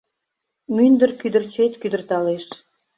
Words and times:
Мӱндыр 0.75 1.11
кӱдырчет 1.19 1.73
кӱдырталеш 1.81 2.45